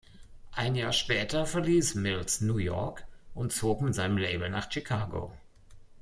Ein 0.51 0.73
Jahr 0.73 0.93
später 0.93 1.45
verließ 1.45 1.93
Mills 1.93 2.41
New 2.41 2.57
York 2.57 3.05
und 3.35 3.53
zog 3.53 3.81
mit 3.81 3.93
seinem 3.93 4.17
Label 4.17 4.49
nach 4.49 4.71
Chicago. 4.71 5.31